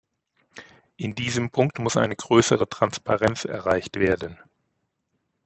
In 0.97 1.13
diesem 1.13 1.51
Punkt 1.51 1.77
muss 1.77 1.95
eine 1.95 2.15
größere 2.15 2.67
Transparenz 2.67 3.45
erreicht 3.45 3.97
werden. 3.97 4.39